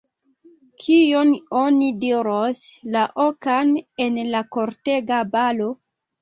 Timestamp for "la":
2.95-3.03, 4.33-4.43